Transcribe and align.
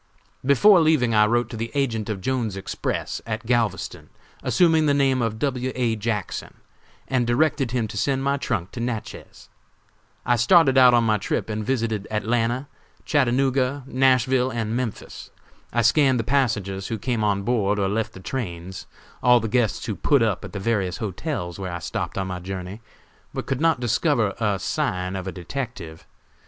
Before 0.43 0.79
leaving, 0.79 1.13
I 1.13 1.27
wrote 1.27 1.47
to 1.51 1.55
the 1.55 1.69
agent 1.75 2.09
of 2.09 2.21
Jones's 2.21 2.57
Express, 2.57 3.21
at 3.27 3.45
Galveston, 3.45 4.09
assuming 4.41 4.87
the 4.87 4.95
name 4.95 5.21
of 5.21 5.37
W. 5.37 5.71
A. 5.75 5.95
Jackson, 5.95 6.55
and 7.07 7.27
directed 7.27 7.69
him 7.69 7.87
to 7.87 7.97
send 7.97 8.23
my 8.23 8.37
trunk 8.37 8.71
to 8.71 8.79
Natchez. 8.79 9.47
I 10.25 10.37
started 10.37 10.75
out 10.75 10.95
on 10.95 11.03
my 11.03 11.19
trip 11.19 11.51
and 11.51 11.63
visited 11.63 12.07
Atlanta, 12.09 12.67
Chattanooga, 13.05 13.83
Nashville 13.85 14.49
and 14.49 14.75
Memphis. 14.75 15.29
I 15.71 15.83
scanned 15.83 16.19
the 16.19 16.23
passengers 16.23 16.87
who 16.87 16.97
came 16.97 17.23
on 17.23 17.43
board 17.43 17.77
or 17.77 17.87
left 17.87 18.13
the 18.13 18.19
trains, 18.19 18.87
all 19.21 19.39
the 19.39 19.47
guests 19.47 19.85
who 19.85 19.93
'put 19.95 20.23
up' 20.23 20.43
at 20.43 20.51
the 20.51 20.59
various 20.59 20.97
hotels 20.97 21.59
where 21.59 21.71
I 21.71 21.77
stopped 21.77 22.17
on 22.17 22.25
my 22.25 22.39
journey, 22.39 22.81
but 23.35 23.45
could 23.45 23.61
not 23.61 23.79
discover 23.79 24.33
a 24.39 24.57
sign 24.57 25.15
of 25.15 25.27
a 25.27 25.31
detective. 25.31 26.07